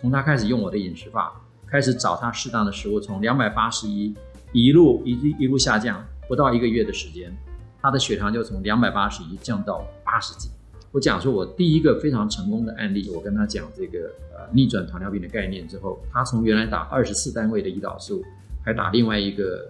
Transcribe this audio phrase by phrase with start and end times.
[0.00, 1.32] 从他开始用我的饮食法，
[1.66, 4.14] 开始找他适当的食物，从两百八十一
[4.52, 7.36] 一路一一路下降，不到一个月的时间，
[7.82, 10.50] 他的血糖就从两百八十一降到八十几。
[10.92, 18.24] 我讲说我第一个非常成功的案例，我跟他讲这个呃逆转糖尿病的概念之后，他从原来打二十四单位的胰岛素，
[18.64, 19.68] 还打另外一个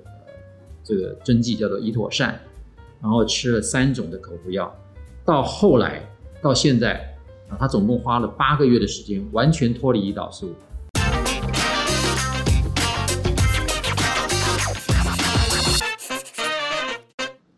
[0.85, 2.39] 这个针剂叫做胰妥善，
[3.01, 4.71] 然后吃了三种的口服药，
[5.25, 6.07] 到后来
[6.43, 7.08] 到现在
[7.57, 10.53] 他总共花了八个月的时间，完全脱离胰岛素。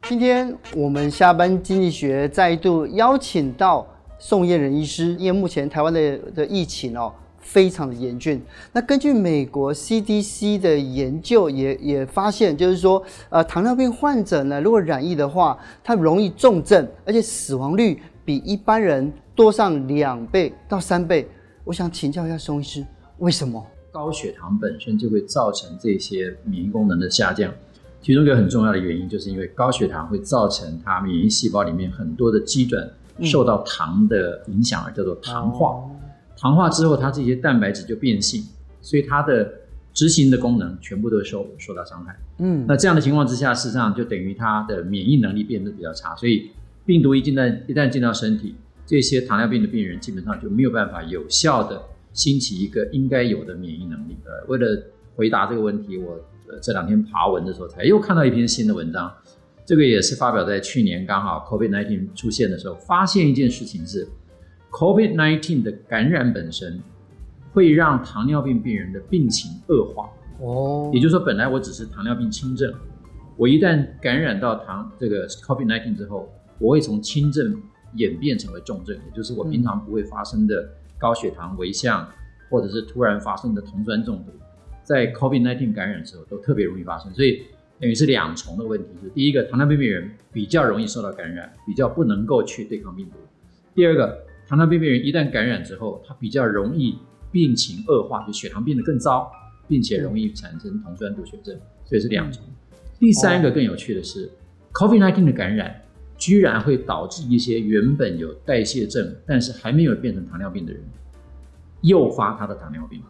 [0.08, 3.86] 今天我们下班经济学再度邀请到
[4.18, 8.42] 宋晏仁医师，因为目前台湾的的疫情哦非常的严峻。
[8.72, 21.28] 那根据美国 CDC 的研究也也发现，就是说呃糖尿病患者呢，如果染疫的话，他容易重症，而且死亡率比一般人多上两倍到三倍。
[21.64, 22.86] 我想请教一下宋医师，
[23.18, 23.66] 为什么？
[23.90, 27.52] 高血糖本身就会造成这些免疫功能的下降。
[28.00, 32.88] 其中一个很重要的原因，就是因为高血糖会造成它免疫细胞里面很多的基转
[33.24, 35.82] 受到糖的影响，而叫做糖化。
[36.36, 38.44] 糖化之后，它这些蛋白质就变性，
[38.80, 39.52] 所以它的
[39.92, 42.16] 执行的功能全部都受受到伤害。
[42.38, 46.14] 嗯，那这样的情况之下，事实上就等于它的免疫能力变得比较差。
[46.14, 46.52] 所以
[46.90, 51.80] 病毒一进到一旦进到身体，这些糖尿病的病人基本上就没有办法有效的
[52.12, 54.16] 兴起一个应该有的免疫能力。
[54.24, 54.66] 呃，为了
[55.14, 56.18] 回答这个问题，我。
[56.60, 59.08] 这两天爬文的时候，才又看到一篇新的文章，
[59.64, 64.04] 这个也是发表在去年刚好 COVID-19 出现的时候，发现一件事情是
[64.72, 66.80] ，COVID-19 的感染本身
[67.52, 70.10] 会让糖尿病病人的病情恶化。
[70.40, 72.74] 哦，也就是说，本来我只是糖尿病轻症，
[73.36, 76.28] 我一旦感染到糖这个 COVID-19 之后，
[76.60, 77.60] 我会从轻症
[77.94, 82.08] 演变成为重症，也就是我平常不会发生的高血糖、危象，
[82.48, 84.30] 或者是突然发生的酮酸中毒。
[84.84, 87.42] 在 COVID-19 感染的时候都特别容易发生，所以
[87.78, 93.12] 等于是两重的问题：是第一个，糖尿病病人比较容易受到感染，比较不能够去对抗病毒；
[93.74, 96.98] 第二个，糖尿病病人一旦感染之后，他比较容易
[97.30, 99.30] 病情恶化，就血糖变得更糟，
[99.68, 102.42] 并且容易产生酮酸毒血症，所以是两重。
[102.98, 104.28] 第三个更有趣的是
[104.72, 105.80] ，COVID-19 的感染
[106.20, 110.80] 居然会导致一些原本有代谢症，但是还没有变成糖尿病的人，
[111.80, 113.02] 诱发他的糖尿病，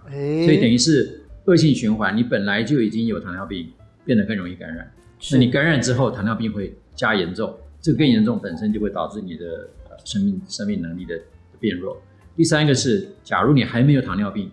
[0.47, 1.19] 所以等于是。
[1.47, 3.67] 恶性循环，你本来就已经有糖尿病，
[4.05, 4.89] 变得更容易感染。
[5.33, 11.19] 那你感染之后，糖尿病会加严重，这个更严重本身就会导致你的呃生命生命能力的
[11.59, 12.01] 变弱。
[12.37, 14.51] 第三个是，假如你还没有糖尿病，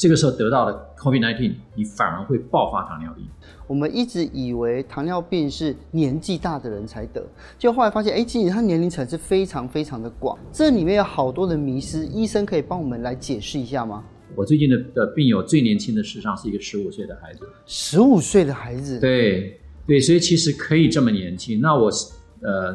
[0.00, 3.22] 这个时候得到了 COVID-19，你反而会爆发糖尿病。
[3.66, 7.22] 我们一直以为糖尿病是年纪大的人才得，
[7.58, 14.02] 就后来发现，哎，其实它年龄层是非常非常的广，这里面有好多的迷失，医生可以帮我们来解释一下吗？
[14.34, 17.40] 我最近的的病友最年轻的，事实上是一个十五岁的孩子。
[17.66, 21.60] 十五岁的孩子，对对，所以其实可以这么年轻。
[21.60, 21.90] 那我
[22.40, 22.74] 呃，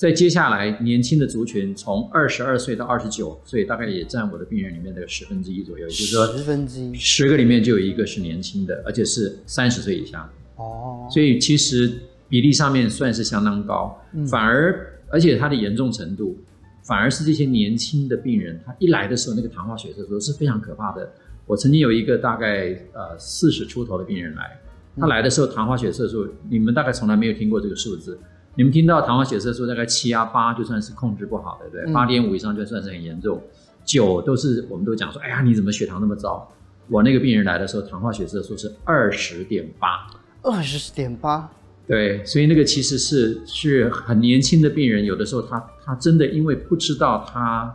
[0.00, 5.86] 在接下来年轻的族群，从二十二岁到二十九岁，大概也占我的病人里面的十分之一左右。
[5.86, 10.26] 也就是说，十分之一，十个里面就有一个是年轻的，而且是三十岁以下。
[10.56, 11.92] 哦，所以其实
[12.30, 16.34] 比例上面算是相当高，嗯、反而而且它的严重程度。
[16.82, 21.12] 反而是这些年轻的病人，他一来的时候，那个糖化血色素是非常可怕的。
[21.44, 24.58] 我曾经有一个大概呃四十出头的病人来，
[24.96, 28.18] 他来的时候糖化血色素，你们大概从来没有听过这个数字。
[28.56, 31.94] 你们听到糖化血色素大概七啊八就算是控制不好，对不对？
[31.94, 33.40] 八点五以上就算是很严重，
[33.84, 36.50] 九都是我们都讲说，哎呀，你怎么血糖那么糟？
[36.88, 40.06] 我那个病人来的时候，糖化血色素是二十点八，
[40.42, 41.48] 二十点八。
[41.86, 47.72] 对，所以那个其实是是很年轻的病人，有的时候他他真的因为不知道他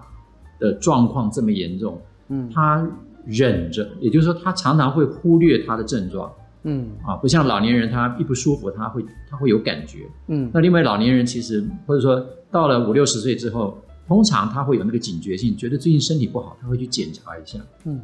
[0.59, 2.85] 的状况这么严重，嗯，他
[3.25, 6.31] 忍着，也就是说他常常会忽略他的症状，
[6.65, 18.01] 嗯，啊，不像老年人，他一不舒服他会他会有感觉，嗯，那另外老年人其实或者说到了五六十岁之后，通常他会有那个警觉性，觉得最近身体不好，他会去检查一下，嗯，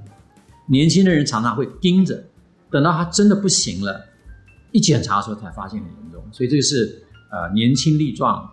[0.68, 2.24] 年轻的人常常会盯着，
[2.70, 4.06] 等到他真的不行了。
[4.72, 8.50] 一检查的时候才发现很严重，所以这个是呃年轻力壮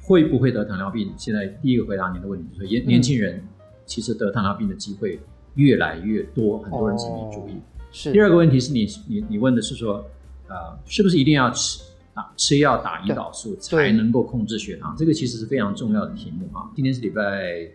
[0.00, 1.12] 会不会得糖尿病？
[1.16, 3.40] 现在第一个回答您的问题就是年年轻人
[3.86, 5.20] 其实得糖尿病的机会
[5.54, 7.52] 越来越多，很多人是没注意。
[7.52, 8.12] 哦、是。
[8.12, 10.04] 第二个问题是你你你问的是说，
[10.48, 11.82] 呃，是不是一定要吃
[12.14, 14.94] 打吃药打胰岛素才能够控制血糖？
[14.96, 16.70] 这个其实是非常重要的题目啊。
[16.74, 17.68] 今天是礼拜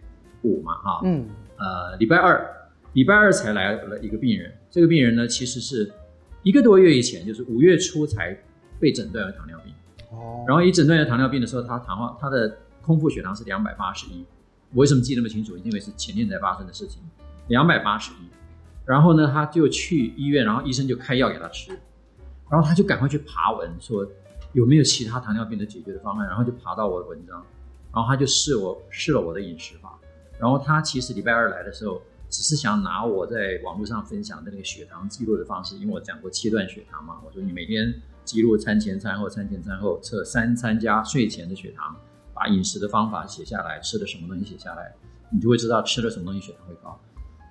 [0.43, 1.27] 五嘛哈，嗯，
[1.57, 2.45] 呃，礼拜二
[2.93, 5.91] 礼拜二才来了一个病人，这个病人呢其实是。
[6.43, 8.37] 一个多月以前，就是五月初才
[8.79, 9.73] 被诊断为糖尿病。
[10.11, 14.23] 哦，然后一诊断为糖尿病的时候，他糖化，他的空腹血糖是两百八十一。
[14.71, 15.57] 我为什么记得那么清楚？
[15.57, 17.01] 因为是前天才发生的事情，
[17.47, 18.29] 两百八十一。
[18.85, 21.71] 然后呢，他就去医院，然后医生就开药给他吃，
[22.49, 24.07] 然后他就赶快去爬文，说
[24.53, 27.43] 有没有其他糖尿病的解决的方案，然后就爬到我的文章，
[27.93, 29.99] 然后他就试我试了我的饮食法，
[30.39, 37.93] 然后他其实礼拜二来的时候，只是想拿我在网络上分享的那个血糖记录的方式，因为我讲过七段血糖嘛，我说你每天
[38.23, 41.95] 记录餐前、餐后、餐前、餐后，测三餐加睡前的血糖，
[42.33, 44.93] 把饮食的方法写下来，吃的什么东西写下来，
[45.31, 46.99] 你就会知道吃了什么东西血糖会高。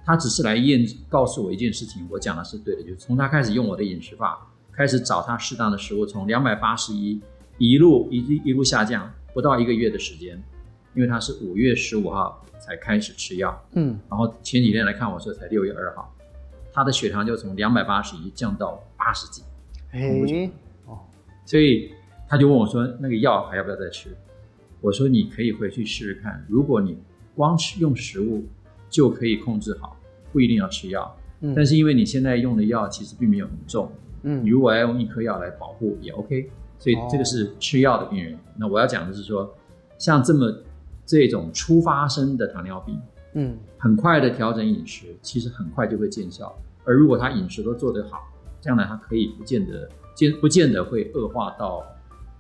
[0.05, 7.19] 他只是来验，告诉我一件事情，我讲的是对的，就是从他开始用我的饮食法，开始找他适当的食物，从两百八十一
[7.57, 10.43] 一路一一路下降，不到一个月的时间，
[10.95, 16.15] 因为他是五月十五号才开始吃药，嗯，然后前几天来看我说才六月二号，
[16.71, 19.43] 他的血糖就从两百八十一降到八十几，
[19.93, 20.51] 哎，
[20.85, 20.99] 哦，
[21.47, 21.91] 所以
[22.29, 24.15] 他就问我说，那个药还要不要再吃？
[24.83, 26.99] 我说你可以回去试试看，如果你
[27.35, 28.45] 光吃用食物。
[28.95, 29.97] 就可以控制好，
[30.33, 31.17] 不一定要吃药。
[31.41, 33.91] 嗯，但是因为你现在用的药其实并没有很重，
[34.23, 36.49] 嗯，你如果要用一颗药来保护也 OK。
[36.79, 38.35] 所以这个是吃药的病人。
[38.35, 39.53] 哦，那我要讲的是说，
[39.99, 40.63] 像这么
[41.05, 43.01] 这种初发生的糖尿病，
[43.35, 46.57] 嗯，很快的调整饮食，其实很快就会见效。
[46.85, 48.19] 而如果他饮食都做得好，
[48.61, 51.83] 将来，他可以不见得见不见得会恶化到，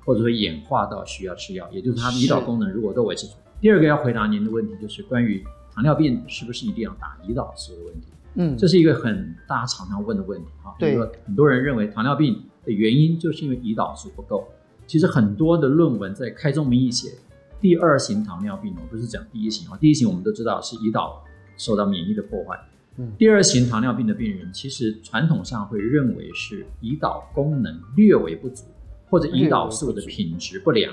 [0.04, 1.68] 或者说演化到需要吃药。
[1.72, 3.34] 也就是他胰岛功能如果都维持住。
[3.60, 5.42] 第二个要回答您的问题就是关于。
[5.75, 8.06] 糖尿病是不是一定要打胰岛素的问题？
[8.37, 10.75] 嗯，这是一个很大家常常问的问题哈。
[10.79, 14.47] 对，很多人认为糖尿病的原因就是因为胰岛素不够。
[14.87, 17.12] 其实很多的论文在开宗明义写，
[17.61, 19.79] 第二型糖尿病，我不是讲第一型啊。
[19.81, 21.25] 第一型我们都知道是胰岛
[21.56, 22.59] 受到免疫的破坏。
[22.97, 28.65] 嗯，第二型糖尿病的病人，其实传统上会认为是胰岛功能略微不足，
[29.11, 30.93] 或者胰岛素的品质不良。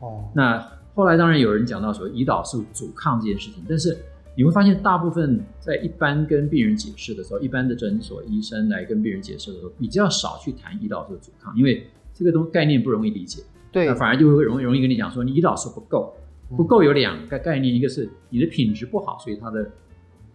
[0.00, 0.58] 哦，那
[0.94, 3.96] 后来当然有人讲到说胰岛素阻抗这件事情，但是。
[4.36, 13.42] 你会发现，大部分在一般跟病人解释的时候，一般的诊所医生来跟病人解释的时候，比较少去谈胰岛素阻抗，因为这个东概念不容易理解。
[13.70, 16.12] 对，那反而就会容易容易跟你讲说，你胰岛素不够，
[16.56, 19.70] 不够有两个概念，一个是你的品质不好，所以它的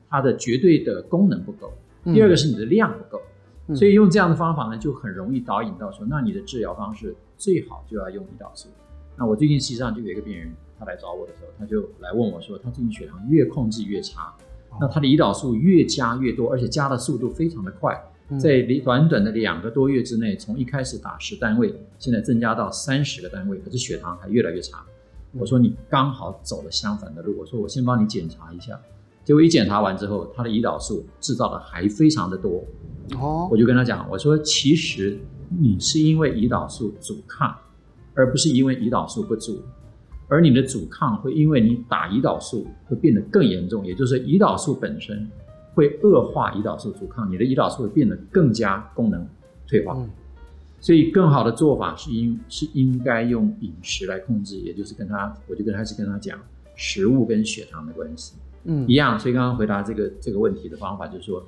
[0.10, 1.68] 它的绝对的功能不够；
[2.13, 3.22] 第二个是你的量不够。
[3.75, 8.69] 所以用这样的方法呢，就很容易导引到说，那你的治疗方式最好就要用胰岛素。
[9.18, 10.50] 那我最近实际上就有一个病人。
[10.80, 14.34] 他来找我的时候，他就来问我说：“他最近血糖越控制越差，
[14.80, 18.02] 那他的胰岛素越加越多，而且加的速度非常的快，
[18.40, 24.81] 在短短的两个多月之内，从一开始打十单位，现在增加到三十个单位，可是血糖还越来越差。”
[25.38, 28.80] 我说：“你刚好走了相反的路。”我说：“我先帮你检查一下。”
[29.24, 32.64] 结果一检查完之后，他的胰岛素制造的还非常的多。
[33.20, 37.56] 哦，我就跟他讲：“我说其实你是因为胰岛素阻抗，
[38.16, 39.62] 而不是因为胰岛素不足。”
[40.30, 45.28] 而你的阻抗会因为你打胰岛素会变得更严重，也就是胰岛素本身
[45.74, 49.28] 会恶化胰岛素阻抗，你的胰岛素会变得更加功能
[49.68, 49.98] 退化。
[50.80, 56.40] 所以更好的做法是应是应该用饮食来控制，也就是跟他，我就跟他是跟他讲
[56.76, 58.36] 食物跟血糖的关系，
[58.66, 59.20] 嗯，一样。
[59.20, 61.44] 所以刚刚回答这个这个问题的方法就是说，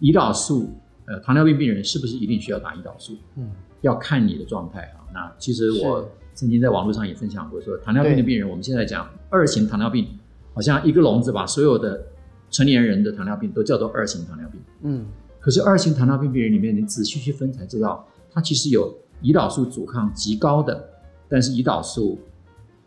[0.00, 0.70] 胰岛素，
[1.04, 3.14] 呃，糖尿病病人是不是一定需要打胰岛素？
[3.36, 3.50] 嗯，
[3.82, 5.04] 要看你的状态啊。
[5.12, 6.08] 那其实我。
[6.34, 10.06] 曾经在网络上也分享过，说糖尿病的病人，我们现在讲二型糖尿病，
[10.54, 12.06] 好像一个笼子把所有的
[12.50, 14.60] 成年人的糖尿病都叫做二型糖尿病。
[14.82, 15.06] 嗯，
[15.38, 20.88] 可是二型糖尿病病人里面，你仔细去分才知道，它其实有胰岛素阻抗极高的，
[21.28, 22.18] 但是胰岛素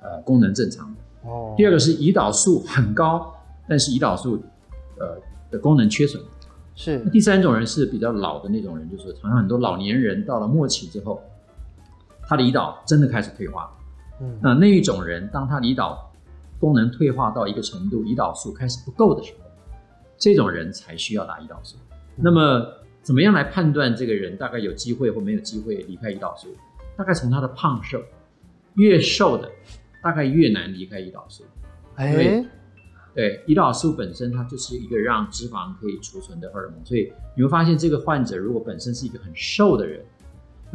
[0.02, 1.30] 呃功能正常的。
[1.30, 1.54] 哦。
[1.56, 3.32] 第二个是胰岛素很高，
[3.70, 4.42] 但是胰岛素
[4.98, 5.18] 呃
[5.52, 6.22] 的功能缺损。
[6.76, 7.00] 是。
[7.12, 11.22] 第三种人是比较老的那种人，就是好像很多老年人到了末期之后。
[12.28, 13.72] 他的胰岛真的开始退化，
[14.20, 16.12] 嗯，那那一种人，当他的胰岛
[16.60, 19.46] 功能退化到一个程度，胰岛素开始不够的时候，
[20.18, 21.78] 这种人才需要打胰岛素。
[21.92, 22.66] 嗯、那么，
[23.04, 26.48] 怎么样来判断这个人大概有机会或没有机会离开胰岛素？
[26.98, 28.02] 大概从他的胖瘦，
[28.74, 29.52] 越瘦的
[30.02, 31.44] 大概越难离开胰岛素。
[31.96, 32.44] 哎，
[33.14, 40.04] 对，胰岛素本身它就是一个让脂肪可以储存的荷尔蒙，所以你会发现这个患者如果本身是一个很瘦的人。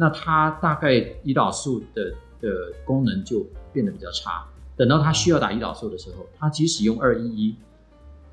[0.01, 0.93] 那他大概
[1.23, 4.43] 胰岛素的的功能就变得比较差。
[4.75, 7.55] 等到他需要打胰岛素的时候，他即使用二一一，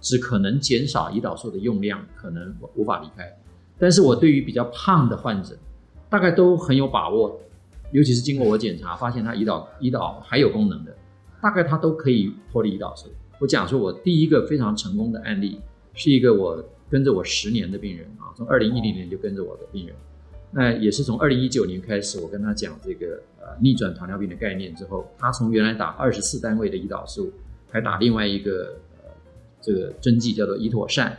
[0.01, 3.31] 只可能减少胰岛素的用量，可能无法离开。
[3.79, 5.55] 但是我对于比较胖的患者，
[6.09, 7.39] 大概都很有把握，
[7.93, 10.97] 尤其是经过我检查，发现他胰岛胰岛还有功能的，
[11.43, 13.11] 大概他都可以脱离胰岛素。
[13.39, 15.61] 我讲说，我第一个非常成功的案例，
[15.93, 19.95] 是一个我跟着我十年的病人啊，从二零一零年就跟着我的病人。
[20.51, 27.31] 那也是从二零一九年开始，我跟他讲这个呃逆转糖尿病的概念之后，他从原来打二十四单位的胰岛素，
[27.71, 29.11] 还打另外一个呃
[29.61, 31.17] 这个针剂叫做胰妥善，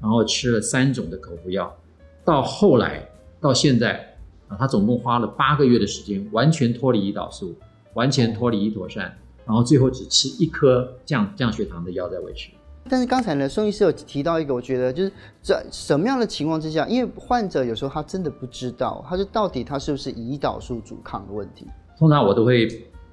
[0.00, 1.76] 然后吃了三种的口服药，
[2.24, 3.08] 到后来
[3.40, 7.56] 到现在啊，他总共花了八个月的时间，完全脱离胰岛素，
[7.94, 12.50] 完全脱离胰妥善，然后最后只吃一颗降降血糖的药在维持。
[12.88, 21.66] 但是刚才呢，宋医师有提到一个，我觉得就是在什么样的情况之下，因为患者有时候他真的不知道，他就到底他是不是胰岛素阻抗的问题。
[21.98, 22.66] 通常我都会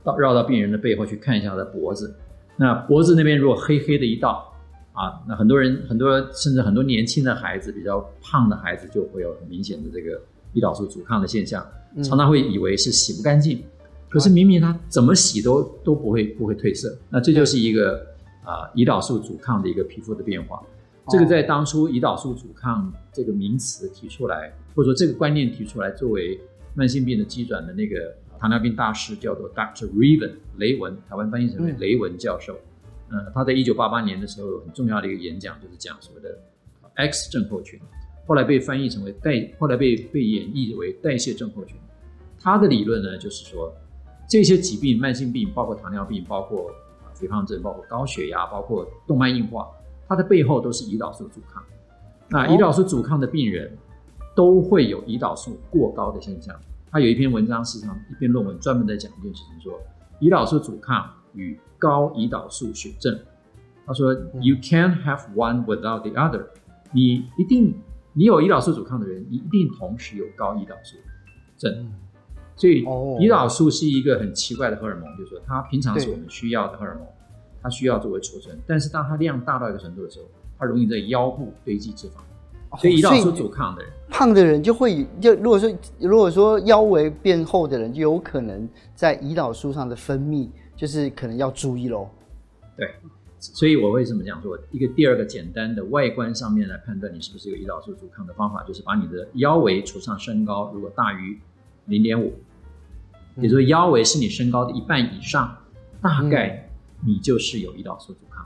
[0.03, 2.15] 到绕到病人的背后去看一下他的脖子，
[2.55, 4.53] 那脖子那边如果黑黑的一道。
[4.97, 10.19] 啊，那很多人，很多甚至很多年轻的孩子，比较胖的孩子，就会有很明显的这个
[10.55, 11.63] 胰岛素阻抗的现象，
[12.03, 13.63] 常常会以为是洗不干净，
[14.09, 18.03] 可是明明他怎么洗都都不会不会褪色，那这就是一个
[18.47, 20.63] 啊胰岛素阻抗的一个皮肤的变化。
[21.09, 26.39] 这个在当初胰岛素阻抗这个名词提出来，或者说这个观念提出来作为
[26.73, 29.87] 慢性病的机转的那个糖尿病大师叫做 Dr.
[29.91, 32.57] Reaven 雷文，台湾翻译成为雷文教授。
[33.09, 36.37] 呃，他在一九八八年的时候有很重要的一个演讲，就是讲所谓的
[36.95, 37.79] X 症候群，
[38.27, 41.77] 后来被翻译成为代，后来被被演绎为代谢症候群。
[42.37, 43.73] 他的理论呢，就是说
[44.29, 46.69] 这些疾病、慢性病，包括糖尿病，包括
[47.19, 49.67] 肥胖症，包括高血压，包括动脉硬化，
[50.07, 51.63] 它的背后都是胰岛素阻抗。
[52.29, 53.77] 那胰岛素阻抗的病人
[54.35, 56.55] 都会有胰岛素过高的现象。
[56.91, 59.79] 他有一篇文章，实际上一篇论文专门在讲一件事情，说
[60.19, 63.19] 胰岛素阻抗与高胰岛素血症，
[63.85, 66.47] 他说：“You can't have one without the other。
[66.91, 67.75] 你一定，
[68.13, 70.95] 你有胰岛素阻抗的人，你一定同时有高胰岛素
[71.57, 71.91] 症。
[72.57, 77.07] 所以，胰岛素是一个很奇怪的荷尔蒙，就是说它平常是我们需要的荷尔蒙，
[77.61, 78.59] 它需要作为储存。
[78.67, 80.25] 但是当它量大到一个程度的时候，
[80.59, 82.79] 它容易在腰部堆积脂肪。
[82.81, 92.07] 所以，胰岛素阻抗的人，胖的人就会就如果说如果说腰围变厚的人，就有可能在胰岛素上的分泌。”就是可能要注意喽，
[92.77, 92.87] 对，
[93.39, 101.39] 所以我为什么讲说一个第二个简单的外观上面来判断你是不是有胰岛素阻抗的方法，就是把你的腰围除上身高，如果大于
[101.85, 102.31] 零点五，
[103.39, 105.55] 也就是腰围是你身高的一半以上，
[106.01, 106.69] 大概
[107.05, 108.43] 你就是有胰岛素阻抗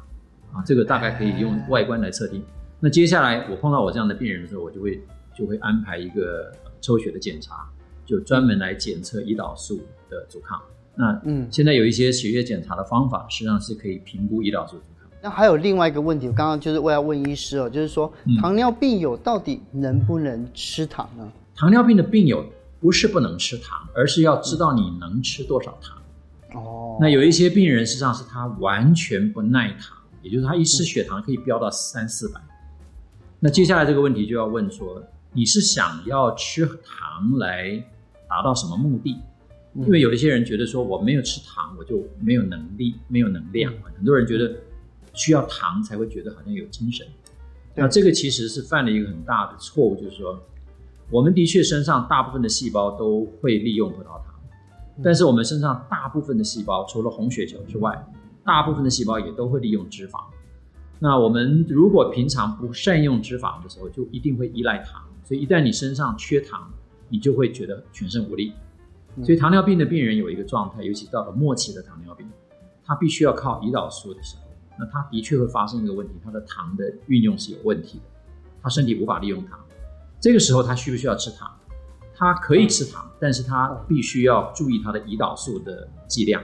[0.53, 0.63] 啊。
[0.65, 2.43] 这个大概可以用外观来测定。
[2.79, 5.01] 那接下来我碰到我这样的病人的时候，我就会
[5.37, 7.69] 就会安排一个抽血的检查，
[8.05, 9.79] 就专门来检测胰岛素
[10.09, 10.59] 的阻抗。
[10.95, 15.09] 那嗯，现在有一些血液检查的方法，实际上是可以评估胰岛素阻抗。
[15.21, 21.23] 那还有另外一个问题，我刚刚就是为了问医师哦，就是说糖尿病友到底能不能吃糖呢？
[21.23, 22.43] 嗯，糖尿病的病友
[22.81, 26.01] 不是不能吃糖，而是要知道你能吃多少糖。
[26.55, 32.41] 哦，那有一些病人实际上是他完全不耐糖，也就是他一吃血糖可以飙到三四百。
[33.39, 37.81] 那接下来这个问题就要问说，你是想要吃糖来
[38.27, 39.17] 达到什么目的？
[39.73, 43.71] 因为有一些人觉得说，我没有吃糖，我就没有能力，没有能量。
[43.95, 44.53] 很多人觉得
[45.13, 47.07] 需要糖才会觉得好像有精神。
[47.73, 50.37] 那这个其实是犯了一个很大的错误，就是说，
[51.11, 54.33] 我们的确身上大部分的细胞都会利用葡萄糖，
[55.03, 58.07] 但是我们身上大部分的细胞除了红血球之外，
[58.45, 60.23] 大部分的细胞也都会利用脂肪。
[60.99, 65.03] 那我们如果平常不善用脂肪的时候，就一定会依赖糖。
[65.23, 66.71] 所以一旦你身上缺糖，
[67.09, 68.53] 你就会觉得全身无力。
[69.21, 72.25] 所以糖尿病的病人有一个状态，尤其到了末期的糖尿病，
[72.85, 74.43] 他必须要靠胰岛素的时候，
[74.79, 78.03] 那他的确会发生一个问题，他的糖的运用是有问题的，
[78.63, 79.59] 他身体无法利用糖。
[80.21, 81.51] 这个时候他需不需要吃糖？
[82.15, 86.39] 他可以吃糖，但是他必须要注意他的胰岛素的剂量，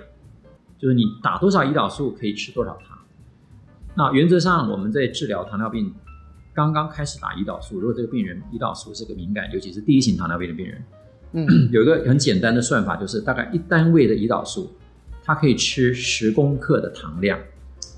[0.80, 2.98] 就是你打多少胰岛素可以吃多少糖。
[3.96, 5.94] 那原则上我们在治疗糖尿病，
[6.56, 10.84] 刚刚开始打胰岛素，如果这个病人胰岛素是个敏感，尤其是第一型糖尿病的病人。
[11.34, 14.76] 嗯， 有一个很简单的算法，就是大概一单位的胰岛素，
[15.24, 17.40] 它可以吃十公克的糖量。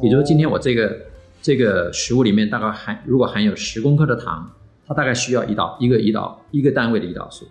[0.02, 1.06] 也就是今天我这个
[1.42, 4.52] 这个食物里面大概含，如果含有十公克的糖，
[4.90, 7.48] 它大概需要胰岛一个胰岛一个单位的胰岛素。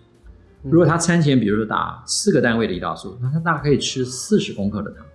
[0.61, 5.05] 如果他餐前比如说打四个单位的胰岛素，那他大概可以吃四十公克的糖。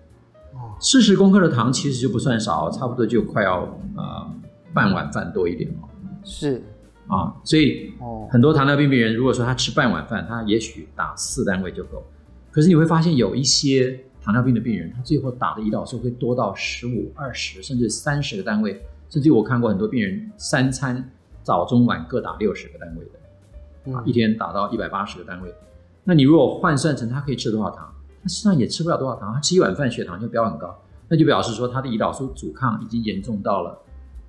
[0.81, 3.61] 四十公克的糖其实就不算少，差不多就快要
[3.95, 4.27] 呃
[4.73, 5.77] 半碗饭多一点了。
[6.25, 6.63] 是。
[7.07, 7.93] 啊，所以
[8.31, 12.03] 很多糖尿病病人，如果说他吃半碗饭，他也许打四单位就够。
[12.51, 18.81] 可是你会发现，有一些糖尿病的病人，他最后打的胰岛素会多到十五、二十，甚至三十个单位。
[19.11, 21.11] 甚至我看过很多病人，三餐
[21.45, 25.55] 早中晚各打六十个单位的，啊，一天打到一百八十个单位。
[26.03, 29.33] 那你如果换算成他可以吃多少糖，他实际上也吃不了多少糖。
[29.33, 33.79] 他吃一碗饭，血糖就飙很高，那就表示说他的胰岛素阻抗已经严重到了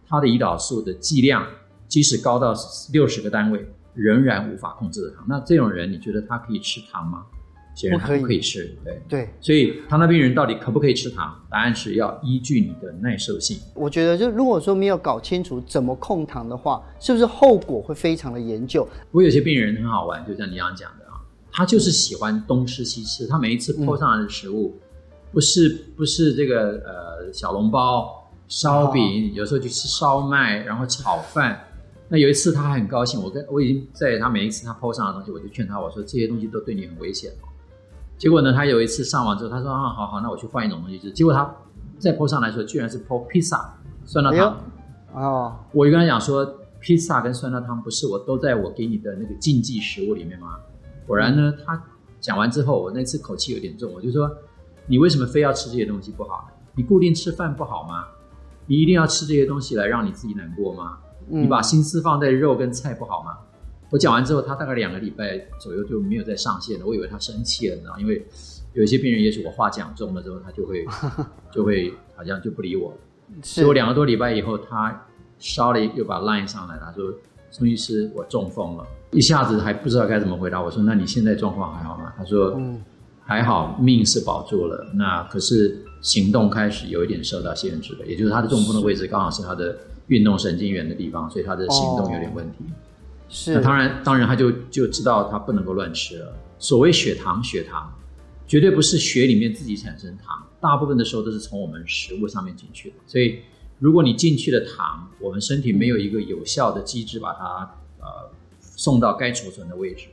[0.07, 1.43] 他的胰岛素的剂量。
[1.87, 2.53] 即使高到
[2.91, 5.23] 六十个单位，仍然无法控制的糖。
[5.27, 7.25] 那这种人，你觉得他可以吃糖吗？
[7.75, 8.75] 显然不可以吃。
[8.83, 11.37] 对对，所以糖尿病人到底可不可以吃糖？
[11.51, 13.59] 答案是要依据你的耐受性。
[13.75, 18.87] 我觉得，就如果说没有搞清楚怎么控糖的话，是不是后果会非常的严重？
[19.11, 21.19] 我有些病人很好玩，就像你刚刚讲的啊，
[21.51, 24.73] 他就是喜欢东吃西吃，他每一次 po 上来的食物，
[25.31, 31.61] 不是不是这个呃小笼包、烧饼，有时候就吃烧麦，然后炒饭。
[32.07, 37.31] 那有一次他还很高兴，我跟我已经在他每一次他 po 上的东西，我就劝他我说，这些东西都对你很危险。
[38.17, 41.11] 结果呢，他有一次上网之后，他说啊，好好，那我去换一种东西吃。
[41.11, 41.53] 结果他
[41.99, 44.47] 再 po 上来说，居然是 po 披萨酸辣汤。
[44.49, 44.57] 哦、
[45.13, 45.51] 哎，oh.
[45.73, 46.45] 我就跟他讲说，
[46.79, 50.57] 披萨跟酸辣汤不是我都在我给你的那个禁忌食物里面吗？
[51.05, 51.81] 果然呢，他
[52.19, 54.31] 讲完之后，我那次口气有点重，我就说，
[54.87, 56.53] 你为什么非要吃这些东西不好呢？
[56.73, 58.05] 你固定吃饭不好吗？
[58.65, 60.97] 你一定要吃这些东西来让你自己难过吗？
[61.27, 63.37] 你把心思放在肉跟菜不好吗？
[63.95, 66.85] 我讲完之后，他大概两个礼拜左右就没有再上线了。
[66.85, 68.25] 我以为他生气了，你知道，因为
[68.73, 70.85] 有一些病人，也许我话讲重了之后，他就会
[71.49, 72.97] 就会好像就不理我了。
[73.41, 75.07] 所以我两个多礼拜以后，他
[75.39, 77.13] 烧了又把 line 上来，他说
[77.49, 80.61] ：“宋医师，我中风了。”一下子还不知道该怎么回答。
[80.61, 82.83] 我说：“那你现在状况还好吗？”他说：“嗯，
[83.21, 84.91] 还好，命是保住了。
[84.95, 89.73] 那可是行动开始有一点受到限制了，也就是他的中风的位置刚好是他的。”
[90.07, 92.57] 运动神经元的地方，所以他的行动有点问题。
[92.59, 92.77] 哦、
[93.27, 96.37] 是，那当然，当然他就就知道他不能够乱吃了。
[96.57, 97.93] 所谓血糖，血糖
[98.47, 102.95] 绝对不是血里面自己产生糖，大部分的时候都是从我们食物上面进去的。
[103.05, 103.39] 所以，
[103.79, 110.07] 如果你进去的糖，我们身体没有一个有效的机制把它呃送到该储存的位置，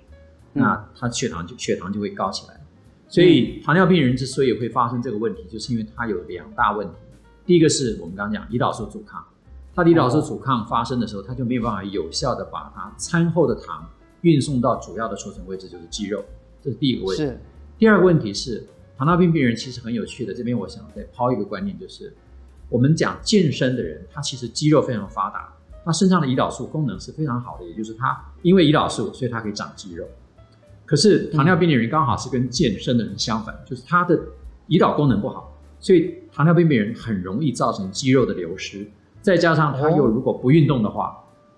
[0.54, 2.60] 嗯、那他血糖就血糖就会高起来。
[3.08, 6.94] 所以，糖尿病人之所以会发生这个问题，就是因为他有两大问题。
[7.44, 9.22] 第一个是我们刚刚讲胰岛素阻抗。
[9.74, 13.88] 他胰岛素阻抗发生的时候，他就没有办法有效的把它餐后的糖
[14.20, 16.22] 运送到主要的储存位置，就是肌肉。
[16.62, 17.22] 这是第一个问题。
[17.22, 17.40] 是。
[17.78, 20.34] 第二个问题是，糖尿病病人其实很有趣的。
[20.34, 22.14] 这边我想再抛一个观念，就是
[22.68, 25.52] 我们讲健身的人，他其实肌肉非常发达，
[25.84, 30.06] 他身上的胰岛素功能是非常好的，也就是他因为胰岛素，所以他可以长肌肉。
[30.84, 34.16] 可是糖尿病的人刚好是跟健身的人相反，就是他的
[34.68, 38.86] 胰岛功能不好，所以糖尿病病人很容易造成肌肉的流失。
[39.22, 41.14] 再加上他又如果不运动的话，哦、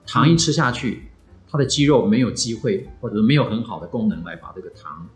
[0.06, 1.08] 糖一吃下去，
[1.50, 5.08] 他的肌肉没有机会，或者没有很好的功能来把这个糖，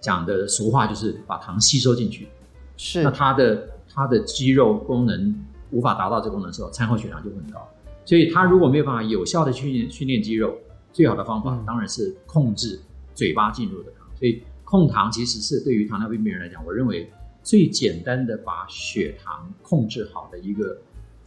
[0.00, 2.28] 讲的俗话就是把糖吸收进去。
[2.76, 5.34] 是，那他的他的肌肉功能
[5.72, 7.68] 无法达到这个功能的时候，餐后血糖就会很高。
[8.04, 10.56] 所以他如果没有办法有效的训练训练肌肉，
[10.92, 12.80] 最好的方法当然是控制
[13.12, 14.06] 嘴巴进入的糖。
[14.16, 17.10] 所以控糖其实是对于糖尿病病人来讲，我认为
[17.42, 20.78] 最简单的把血糖控制好的一个。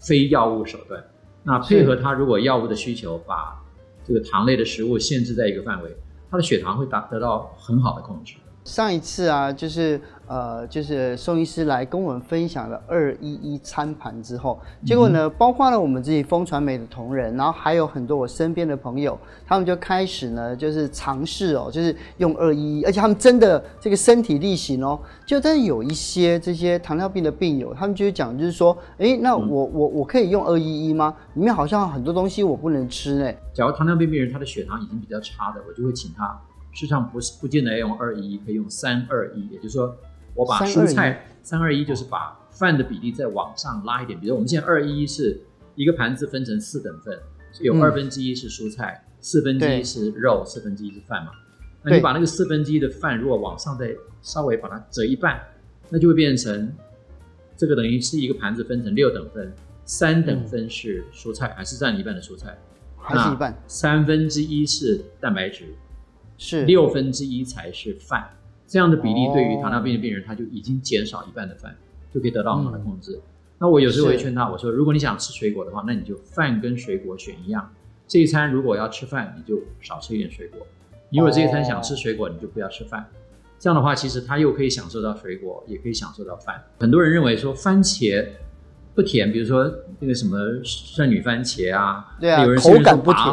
[0.01, 1.01] 非药物手段，
[1.43, 3.63] 那配合他如果药物的需求，把
[4.03, 5.95] 这个糖类的食物限制在一个范围，
[6.29, 8.35] 他的血糖会达得到很好的控制。
[8.71, 31.13] 上一次啊，就是呃，就是宋医师来跟我们分享了二一一餐盘之后，结果呢，包括了我们自己风传媒的同仁，然后还有很多我身边的朋友，他们就开始呢，就是尝试哦，就是用二一一，而且他们真的这个身体力行哦，就但是有一些这些糖尿病的病友，他们就讲，就是说，哎，那我我我可以用二一一吗？
[31.33, 33.33] 里面好像很多东西我不能吃呢。
[33.53, 36.39] 假如糖尿病病人他的血糖已经比较差的，我就会请他。
[36.71, 39.95] 事实上不是不见得要用二一一，可以用三二一，也就是说，
[40.33, 44.19] 我把蔬菜三二一就是把饭的比例再往上拉一点。
[44.19, 45.41] 比如我们现在二一一是
[45.75, 47.17] 一个盘子分成四等份，
[47.59, 51.31] 有二分之一是蔬菜，四分之一是肉，四分之一是饭嘛。
[51.83, 55.41] 那你把那个四分之一的饭如果往上再稍微把它折一半，
[55.89, 56.71] 那就会变成
[57.57, 59.51] 这个等于是一个盘子分成六等份，
[59.83, 62.57] 三等份是蔬菜，还是占一半的蔬菜，
[62.97, 65.65] 还是一半，三分之一是蛋白质。
[66.43, 68.27] 是六分之一才是饭，
[68.65, 71.75] 这样的比例对于糖尿病的病人，他就已经减少一半的饭，
[72.11, 73.13] 就可以得到很好的控制。
[73.13, 73.21] 嗯、
[73.59, 77.71] 那我有时候会劝他，我说，如果你想吃水果的话，那你就饭跟水果选一样。
[78.07, 80.59] 这一餐如果要吃饭，你就少吃一点水果；
[81.09, 83.07] 你如果这一餐想吃水果，你就不要吃饭。
[83.59, 86.59] 这样的话，其实他又可以享受到水果，也可以享受到饭。
[86.79, 88.27] 很多人认为说番茄
[88.95, 93.23] 不甜，比如说那个什么圣女番茄啊，对啊，有人说口感不甜，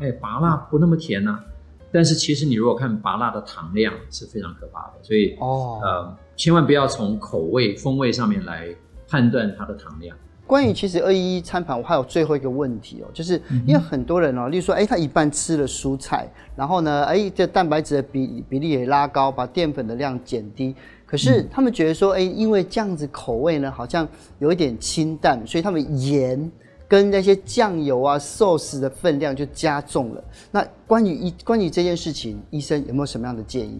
[0.00, 1.44] 哎，芭乐不那么甜呐、啊。
[1.90, 8.68] 但是其实你如果看芭乐的糖量是非常可怕的，所以哦，呃，千万不要从口味风味上面来
[9.08, 10.16] 判断它的糖量。
[10.46, 20.74] 关于其实二一一餐盘，我还有最后一个问题哦，就是因为很多人哦，例如说，哎，他一半吃了蔬菜，然后呢，哎，这蛋白质的比比例也拉高，把淀粉的量减低，
[21.04, 26.50] 可是他们觉得说，哎，因为这样子口味呢，好像有一点清淡，所以他们盐。
[26.88, 30.24] 跟那些酱油啊、sauce 的分量就加重了。
[30.50, 33.78] 那关于医关于这件事情，医生有没有什么样的建议？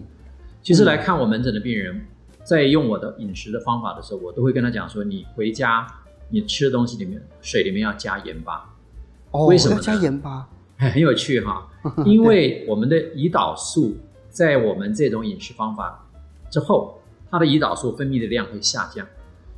[0.61, 2.05] 其实来看我门诊的病人，
[2.43, 5.87] 在用我的饮食的方法的时候，我都会跟他讲说：你回家
[6.29, 8.69] 你吃的东西里面水里面要加盐巴。
[9.31, 10.47] 哦，为什么要加盐巴？
[10.77, 11.67] 很有趣哈，
[12.05, 13.97] 因为我们的胰岛素
[14.29, 16.07] 在我们这种饮食方法
[16.49, 19.05] 之后，它的胰岛素分泌的量会下降。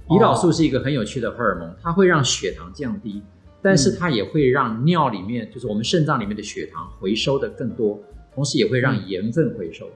[0.08, 3.22] 胰岛素是一个很有趣的荷尔蒙，它会让血糖降低，
[3.62, 8.00] 但是它也会让尿里面，就是我们肾脏里面的血糖回收的更多，
[8.34, 9.90] 同时也会让盐分回收。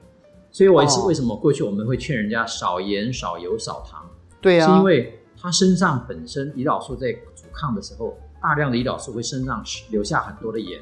[0.50, 4.08] 所以我也是为什么过去我们会劝人家少盐、少油、少糖？
[4.40, 10.80] 对啊，是因为它身上本身胰岛素在阻抗的时候，大量的胰岛素会身上留下很多的盐。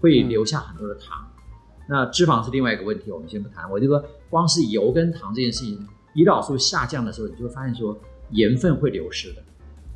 [0.00, 3.68] 会留下很多的糖，嗯，那脂肪是另外一个问题，我们先不谈。
[3.68, 7.98] 我就说，光是油跟糖这件事情，胰岛素下降的时候，你就会发现说
[8.30, 9.42] 盐分会流失的。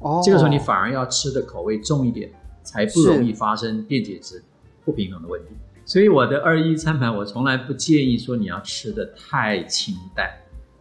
[0.02, 2.30] 哦，这个时候你反而要吃的口味重一点，
[2.62, 4.42] 才不容易发生电解质
[4.84, 5.48] 不平衡的问题。
[5.84, 10.30] 所以我的二一餐盘，我从来不建议说你要吃的太清淡。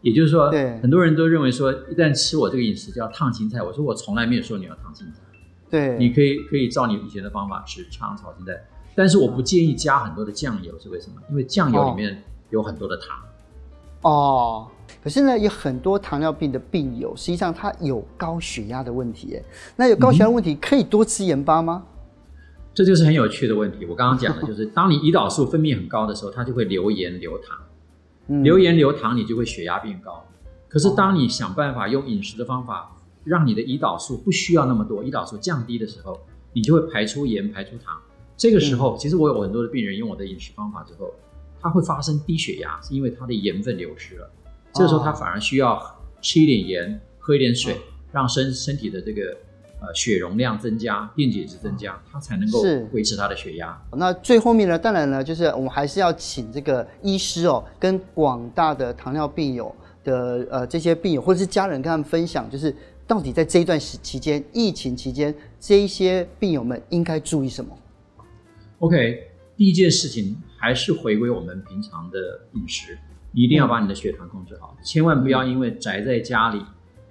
[0.01, 3.61] 也就是说，对，很多人都认为说，一旦吃我这个饮食就要烫青菜。
[3.61, 5.21] 我说我从来没有说你要烫青菜。
[5.69, 8.53] 对，你可以可以照你以前的方法吃，常炒青菜。
[8.95, 11.21] 但是我不建议加很多的酱油，是为什么？
[11.29, 13.19] 因为酱油里面有很多的糖。
[14.01, 14.67] 哦，
[15.03, 19.39] 可是呢，有很多糖尿病的病友，实际上他有高血压的问题。
[19.75, 21.83] 那有高血压的问题，可以多吃盐巴吗？
[21.85, 21.87] 嗯，
[22.73, 23.85] 这就是很有趣的问题。
[23.85, 27.57] 我刚刚讲的就是，当你胰岛素分泌很高的时候，它就会流盐流糖。
[28.27, 30.25] 嗯，流盐流糖，你就会血压变高。
[30.67, 36.17] 可是当你想办法用饮食的方法，让你的胰岛素不需要那么多，胰岛素降低的时候，
[36.53, 37.97] 你就会排出盐，排出糖。
[38.37, 41.13] 这个时候，其实我有很多的病人用我的饮食方法之后，
[41.59, 44.31] 他会发生低血压，是因为他的盐分流失了。
[44.73, 45.81] 这个时候他反而需要
[46.21, 47.77] 吃一点盐，喝一点水，
[48.11, 49.37] 让身身体的这个
[49.81, 52.61] 呃血容量增加，电解质增加，他才能够
[52.93, 53.79] 维持他的血压。
[53.93, 62.73] 那最后面呢，当然呢，就是我们还是要请这个医师哦，跟广大的糖尿病友的呃这些病友或者是家人跟他们分享，就是
[63.05, 67.77] 到底在这一段时期间，疫情期间，这一些病友们应该注意什么
[68.79, 72.17] ？OK，第一件事情还是回归我们平常的
[72.53, 76.61] 饮食，你一定要把你的血糖控制好，嗯、千万不要因为宅在家里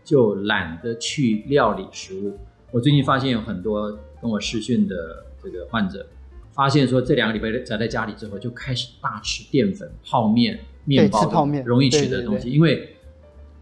[0.05, 2.39] 就懒得去料理食物。
[2.71, 6.07] 我最近发现有很多跟我视讯的这个患者，
[6.53, 12.97] 发现说这两个礼拜宅在家里之后，就开始大吃淀粉、泡面、面包，泡面容易取得的东西，因为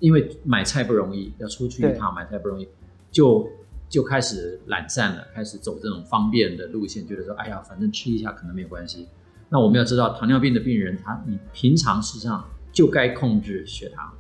[0.01, 2.69] 因为买菜不容易，要出去一趟买菜不容易，
[3.11, 3.49] 就。
[3.91, 9.09] 就开始懒散了，开始走这种方便的路线，觉得说，哎呀，反正吃一下可能没有关系。
[9.49, 14.13] 那我们要知道，糖尿病的病人，他你平常实际上就该控制血糖，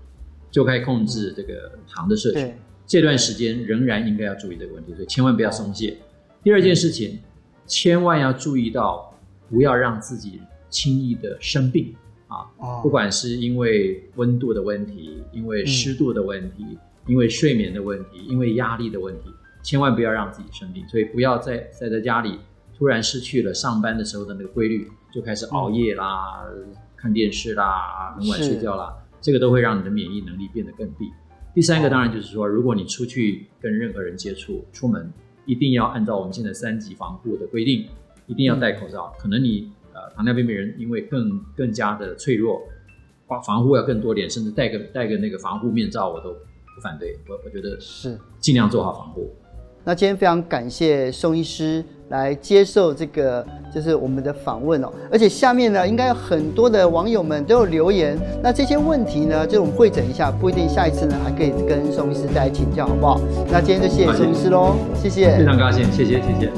[0.50, 2.52] 就该控制这个糖的摄取。
[2.86, 5.98] 这段时间仍然应该要注意这个问题，所以千万不要松懈。
[6.42, 7.18] 第二件事情，
[7.66, 9.14] 千万要注意到，
[9.50, 11.94] 不要让自己轻易的生病
[12.28, 12.48] 啊，
[12.82, 16.64] 不管是因为温度的问题，因为湿度的问题，
[17.06, 19.30] 因为睡眠的问题，因为压力的问题。
[19.62, 22.38] 千万不要让自己生病，所以不要再在在家里
[22.78, 31.10] 突然失去了上班的时候的那个规律，就开始熬夜啦、嗯、看电视啦、很晚睡觉啦，这个都会让你的免疫能力变得更低。
[31.54, 35.10] 第三个当然就是说，如果你出去跟任何人接触，出门
[35.44, 37.88] 一定要按照我们现在三级防护的规定，
[38.26, 39.12] 一定要戴口罩。
[39.16, 42.60] 嗯、可能你呃糖尿病病人因为更更加的脆弱，
[43.26, 47.18] 防防护要更多点，甚至戴个戴个那个防护面罩，我都不反对。
[47.28, 49.34] 我我觉得是尽量做好防护。
[49.84, 63.20] 那今天非常感谢宋医师来接受这个就是我们的访问哦，而且下面呢应该有很多的网友们都有留言，那这些问题呢就我们会诊一下，不一定下一次呢还可以跟宋医师再来请教，好不好？
[63.50, 66.50] 那今天就谢谢宋医师喽，谢谢，非常高兴，谢谢谢谢，谢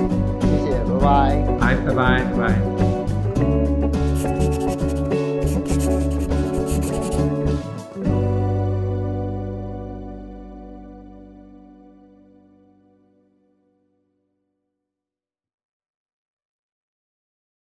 [0.64, 2.99] 谢，拜拜，拜拜拜拜。